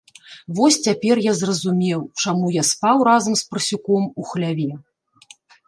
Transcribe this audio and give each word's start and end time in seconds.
Вось 0.59 0.79
цяпер 0.87 1.21
я 1.25 1.33
зразумеў, 1.41 2.01
чаму 2.25 2.45
я 2.57 2.63
спаў 2.71 3.05
разам 3.11 3.33
з 3.45 3.47
парсюком 3.53 4.11
у 4.25 4.29
хляве. 4.33 4.69